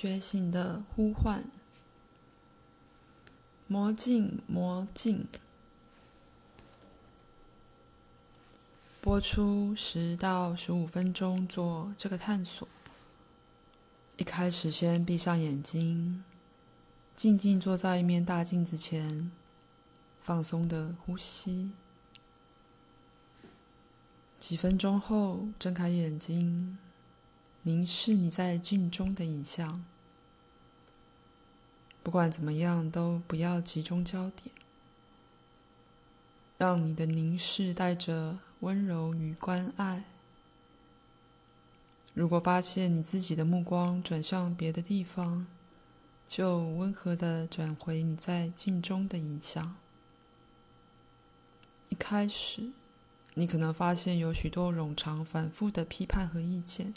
[0.00, 1.44] 觉醒的呼唤，
[3.66, 5.26] 魔镜，魔镜，
[9.02, 12.66] 播出十到十五分钟做这个探索。
[14.16, 16.24] 一开始，先闭上眼睛，
[17.14, 19.30] 静静坐在一面大镜子前，
[20.22, 21.72] 放松的呼吸。
[24.38, 26.78] 几分钟后，睁开眼睛，
[27.64, 29.84] 凝视你在镜中的影像。
[32.02, 34.54] 不管怎么样，都不要集中焦点，
[36.56, 40.04] 让你的凝视带着温柔与关爱。
[42.14, 45.46] 如果发现你自己的目光转向别的地方，
[46.26, 49.76] 就温和地转回你在镜中的影像。
[51.88, 52.70] 一开始，
[53.34, 56.94] 你可能发现有许多冗长反复的批判和意见。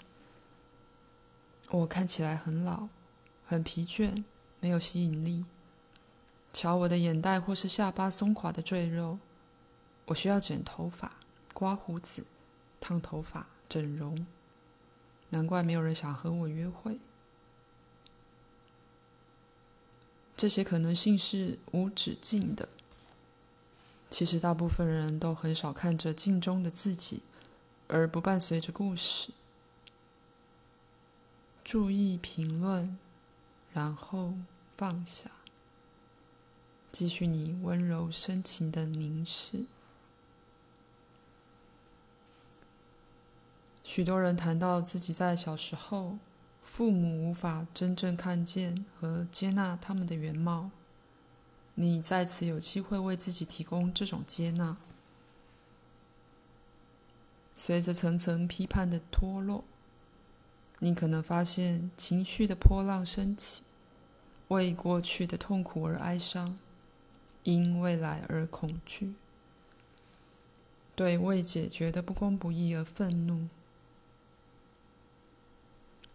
[1.70, 2.88] 我看起来很老，
[3.46, 4.24] 很疲倦。
[4.64, 5.44] 没有吸引力。
[6.54, 9.20] 瞧我的眼袋或是下巴松垮的赘肉，
[10.06, 11.12] 我需要剪头发、
[11.54, 12.24] 刮胡子、
[12.80, 14.26] 烫头发、整容。
[15.32, 16.98] 难怪没有人想和我约会。
[20.38, 22.70] 这些可能性是无止境的。
[24.10, 27.22] 其实大部分人都很少看着镜中的自己，
[27.90, 29.34] 而不伴随着故事。
[31.66, 32.98] 注意评论，
[33.74, 34.34] 然后。
[34.76, 35.30] 放下，
[36.92, 39.66] 继续你温柔深情的凝视。
[43.84, 46.18] 许多人谈到自己在小时候，
[46.64, 50.72] 父母无法真正看见和接纳他们的原貌。
[51.76, 54.78] 你在此有机会为自己提供这种接纳。
[57.56, 59.64] 随着层层批判的脱落，
[60.80, 63.64] 你可能发现情绪的波浪升起。
[64.54, 66.58] 为过去的痛苦而哀伤，
[67.44, 69.14] 因未来而恐惧，
[70.96, 73.50] 对未解决的不公不义而愤怒。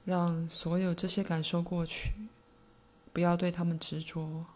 [0.05, 2.13] 让所有这些感受过去，
[3.13, 4.47] 不要对他们执着，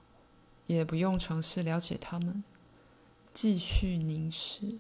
[0.67, 2.43] 也不用尝试了解他们，
[3.35, 4.79] 继续凝视。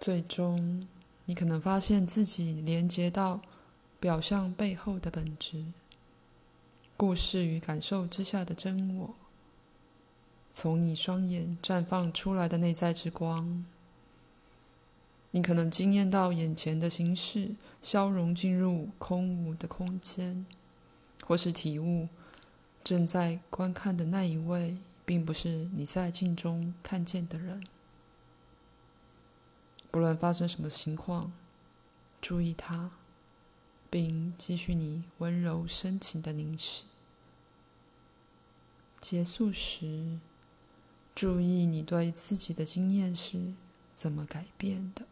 [0.00, 0.88] 最终，
[1.26, 3.40] 你可能发现自己连接到。
[4.00, 5.64] 表象背后的本质，
[6.96, 9.14] 故事与感受之下的真我，
[10.52, 13.64] 从你双眼绽放出来的内在之光，
[15.32, 20.46] 你可能惊艳到眼前的形式消融进入空无的空间，
[21.26, 22.08] 或是体悟
[22.84, 27.66] 正在观看的那一位，并不是你在镜中看见的人。
[29.90, 31.32] 不论发生什么情况，
[32.22, 32.92] 注意它。
[33.90, 36.84] 并继续你温柔深情的凝视。
[39.00, 40.18] 结束时，
[41.14, 43.54] 注意你对自己的经验是
[43.94, 45.06] 怎么改变的。